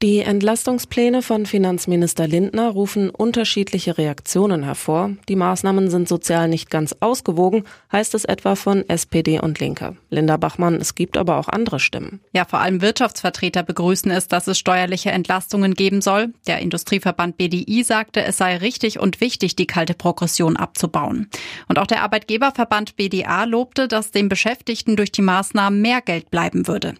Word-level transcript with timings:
Die 0.00 0.20
Entlastungspläne 0.20 1.22
von 1.22 1.44
Finanzminister 1.44 2.28
Lindner 2.28 2.68
rufen 2.68 3.10
unterschiedliche 3.10 3.98
Reaktionen 3.98 4.62
hervor. 4.62 5.10
Die 5.28 5.34
Maßnahmen 5.34 5.90
sind 5.90 6.08
sozial 6.08 6.46
nicht 6.46 6.70
ganz 6.70 6.94
ausgewogen, 7.00 7.64
heißt 7.90 8.14
es 8.14 8.24
etwa 8.24 8.54
von 8.54 8.88
SPD 8.88 9.40
und 9.40 9.58
Linke. 9.58 9.96
Linda 10.08 10.36
Bachmann, 10.36 10.76
es 10.76 10.94
gibt 10.94 11.16
aber 11.16 11.36
auch 11.36 11.48
andere 11.48 11.80
Stimmen. 11.80 12.20
Ja, 12.32 12.44
vor 12.44 12.60
allem 12.60 12.80
Wirtschaftsvertreter 12.80 13.64
begrüßen 13.64 14.08
es, 14.12 14.28
dass 14.28 14.46
es 14.46 14.56
steuerliche 14.56 15.10
Entlastungen 15.10 15.74
geben 15.74 16.00
soll. 16.00 16.32
Der 16.46 16.60
Industrieverband 16.60 17.36
BDI 17.36 17.82
sagte, 17.82 18.22
es 18.22 18.36
sei 18.36 18.56
richtig 18.58 19.00
und 19.00 19.20
wichtig, 19.20 19.56
die 19.56 19.66
kalte 19.66 19.94
Progression 19.94 20.56
abzubauen. 20.56 21.28
Und 21.66 21.80
auch 21.80 21.88
der 21.88 22.04
Arbeitgeberverband 22.04 22.94
BDA 22.94 23.42
lobte, 23.42 23.88
dass 23.88 24.12
den 24.12 24.28
Beschäftigten 24.28 24.94
durch 24.94 25.10
die 25.10 25.22
Maßnahmen 25.22 25.82
mehr 25.82 26.02
Geld 26.02 26.30
bleiben 26.30 26.68
würde. 26.68 26.94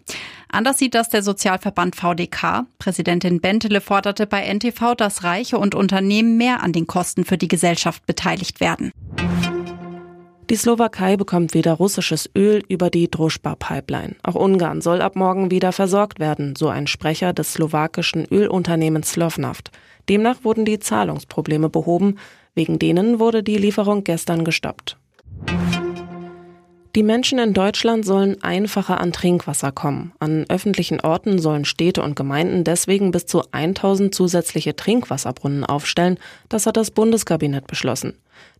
Anders 0.51 0.79
sieht 0.79 0.95
das 0.95 1.09
der 1.09 1.21
Sozialverband 1.21 1.95
VDK. 1.95 2.65
Präsidentin 2.79 3.39
Bentele 3.39 3.81
forderte 3.81 4.25
bei 4.25 4.41
NTV, 4.51 4.95
dass 4.95 5.23
Reiche 5.23 5.59
und 5.59 5.75
Unternehmen 5.75 6.37
mehr 6.37 6.63
an 6.63 6.73
den 6.73 6.87
Kosten 6.87 7.23
für 7.23 7.37
die 7.37 7.47
Gesellschaft 7.47 8.05
beteiligt 8.07 8.59
werden. 8.59 8.91
Die 10.49 10.55
Slowakei 10.55 11.15
bekommt 11.15 11.53
wieder 11.53 11.73
russisches 11.73 12.27
Öl 12.35 12.63
über 12.67 12.89
die 12.89 13.11
Druschba-Pipeline. 13.11 14.15
Auch 14.23 14.33
Ungarn 14.33 14.81
soll 14.81 14.99
ab 15.03 15.15
morgen 15.15 15.51
wieder 15.51 15.71
versorgt 15.71 16.19
werden, 16.19 16.55
so 16.55 16.69
ein 16.69 16.87
Sprecher 16.87 17.33
des 17.33 17.53
slowakischen 17.53 18.25
Ölunternehmens 18.25 19.11
Slovnaft. 19.11 19.69
Demnach 20.09 20.43
wurden 20.43 20.65
die 20.65 20.79
Zahlungsprobleme 20.79 21.69
behoben, 21.69 22.17
wegen 22.55 22.79
denen 22.79 23.19
wurde 23.19 23.43
die 23.43 23.57
Lieferung 23.57 24.03
gestern 24.03 24.43
gestoppt. 24.43 24.97
Die 26.95 27.03
Menschen 27.03 27.37
in 27.37 27.53
Deutschland 27.53 28.03
sollen 28.03 28.41
einfacher 28.41 28.99
an 28.99 29.11
Trinkwasser 29.13 29.71
kommen. 29.71 30.11
An 30.17 30.45
öffentlichen 30.49 30.99
Orten 31.01 31.37
sollen 31.37 31.65
Städte 31.65 32.01
und 32.01 32.15
Gemeinden 32.15 32.63
deswegen 32.63 33.11
bis 33.11 33.27
zu 33.27 33.43
1000 33.51 34.13
zusätzliche 34.13 34.75
Trinkwasserbrunnen 34.75 35.65
aufstellen. 35.65 36.17
Das 36.49 36.65
hat 36.65 36.77
das 36.77 36.89
Bundeskabinett 36.89 37.67
beschlossen. 37.67 38.15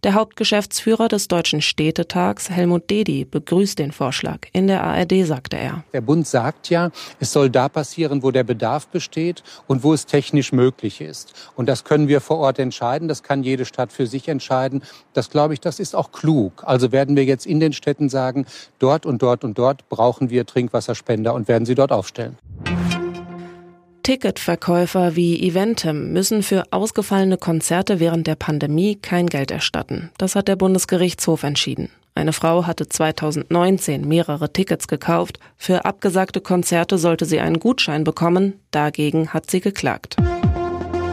Der 0.06 0.14
Hauptgeschäftsführer 0.14 1.10
des 1.10 1.28
Deutschen 1.28 1.62
Städtetags, 1.62 2.50
Helmut 2.50 2.90
Dedi, 2.90 3.26
begrüßt 3.26 3.78
den 3.78 3.92
Vorschlag. 3.92 4.48
In 4.54 4.68
der 4.68 4.82
ARD 4.82 5.26
sagte 5.26 5.58
er. 5.58 5.84
Der 5.92 6.00
Bund 6.00 6.26
sagt 6.26 6.70
ja, 6.70 6.92
es 7.20 7.34
soll 7.34 7.50
da 7.50 7.68
passieren, 7.68 8.24
wo 8.24 8.32
der 8.32 8.46
Bedarf 8.46 8.88
besteht 8.88 9.44
und 9.68 9.84
wo 9.84 9.94
es 9.94 10.06
technisch 10.06 10.54
möglich 10.54 11.02
ist. 11.02 11.34
Und 11.58 11.68
das 11.68 11.84
können 11.84 12.08
wir 12.08 12.22
vor 12.22 12.38
Ort 12.38 12.60
entscheiden. 12.60 13.10
Das 13.10 13.24
kann 13.24 13.44
jede 13.44 13.66
Stadt 13.66 13.92
für 13.92 14.08
sich 14.08 14.30
entscheiden. 14.30 14.84
Das 15.14 15.30
glaube 15.30 15.54
ich, 15.54 15.60
das 15.60 15.82
ist 15.82 15.96
auch 15.96 16.14
klug. 16.14 16.64
Also 16.66 16.94
werden 16.94 17.18
wir 17.18 17.26
jetzt 17.26 17.46
in 17.46 17.60
den 17.60 17.74
Städten 17.74 18.08
sagen, 18.08 18.46
dort 18.80 19.06
und 19.06 19.22
dort 19.22 19.44
und 19.44 19.58
dort 19.58 19.90
brauchen 19.90 20.30
wir 20.30 20.46
Trinkwasserspender 20.46 21.34
und 21.34 21.50
werden 21.50 21.66
sie 21.66 21.76
dort 21.76 21.92
aufstellen. 21.92 22.38
Ticketverkäufer 24.10 25.16
wie 25.16 25.40
Eventim 25.40 26.14
müssen 26.14 26.42
für 26.42 26.64
ausgefallene 26.72 27.38
Konzerte 27.38 28.00
während 28.00 28.26
der 28.26 28.34
Pandemie 28.34 28.96
kein 28.96 29.28
Geld 29.28 29.52
erstatten. 29.52 30.10
Das 30.18 30.34
hat 30.34 30.48
der 30.48 30.56
Bundesgerichtshof 30.56 31.44
entschieden. 31.44 31.90
Eine 32.16 32.34
Frau 32.34 32.66
hatte 32.66 32.90
2019 32.90 34.08
mehrere 34.08 34.52
Tickets 34.52 34.88
gekauft. 34.88 35.38
Für 35.58 35.86
abgesagte 35.86 36.42
Konzerte 36.42 36.98
sollte 36.98 37.26
sie 37.26 37.40
einen 37.40 37.60
Gutschein 37.60 38.04
bekommen. 38.04 38.54
Dagegen 38.72 39.32
hat 39.32 39.52
sie 39.52 39.60
geklagt. 39.60 40.16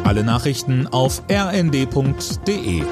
Alle 0.04 0.24
Nachrichten 0.24 0.86
auf 0.86 1.22
rnd.de 1.30 2.82